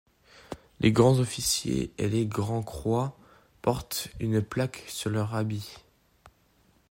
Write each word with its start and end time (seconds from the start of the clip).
Les 0.79 0.91
grands-officiers 0.91 1.93
et 1.99 2.09
les 2.09 2.25
grands-croix 2.25 3.19
portent 3.61 4.07
une 4.19 4.41
plaque 4.41 4.83
sur 4.87 5.11
leur 5.11 5.35
habit. 5.35 5.75